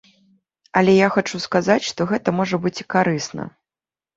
[0.81, 3.43] Але я хачу сказаць, што гэта можа быць і карысна.